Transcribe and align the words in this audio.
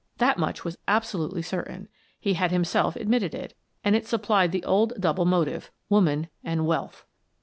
That 0.17 0.39
much 0.39 0.65
was 0.65 0.79
absolutely 0.87 1.43
certain; 1.43 1.87
he 2.19 2.33
had 2.33 2.49
himself 2.49 2.95
admitted 2.95 3.35
it, 3.35 3.55
and 3.83 3.95
it 3.95 4.07
supplied 4.07 4.51
the 4.51 4.63
old 4.63 4.93
double 4.99 5.25
motive: 5.25 5.69
woman 5.89 6.27
and 6.43 6.65
wealth. 6.65 7.05